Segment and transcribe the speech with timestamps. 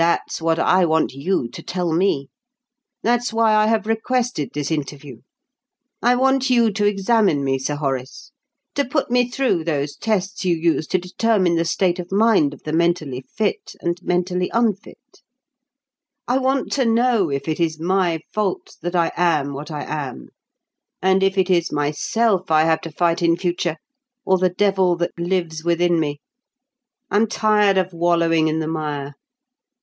[0.03, 2.29] "That's what I want you to tell me
[3.03, 5.21] that's why I have requested this interview.
[6.01, 8.31] I want you to examine me, Sir Horace,
[8.73, 12.63] to put me through those tests you use to determine the state of mind of
[12.63, 15.21] the mentally fit and mentally unfit;
[16.27, 20.29] I want to know if it is my fault that I am what I am,
[20.99, 23.77] and if it is myself I have to fight in future,
[24.25, 26.21] or the devil that lives within me.
[27.11, 29.13] I'm tired of wallowing in the mire.